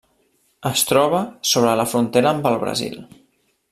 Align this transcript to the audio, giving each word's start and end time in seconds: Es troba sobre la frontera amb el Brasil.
Es 0.69 0.83
troba 0.93 1.21
sobre 1.51 1.77
la 1.83 1.87
frontera 1.93 2.35
amb 2.35 2.53
el 2.53 2.61
Brasil. 2.67 3.01